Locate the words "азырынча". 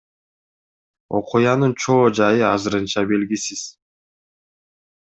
2.53-3.01